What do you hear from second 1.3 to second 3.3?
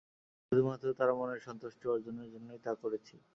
সন্তুষ্টি অর্জনের জন্যই তা করেছি।